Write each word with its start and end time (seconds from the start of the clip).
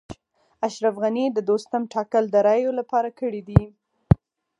اشرف 0.67 0.95
غني 1.03 1.25
د 1.31 1.37
دوستم 1.49 1.81
ټاکل 1.93 2.23
د 2.29 2.35
رایو 2.47 2.71
لپاره 2.79 3.09
کړي 3.19 3.41
دي 3.47 3.63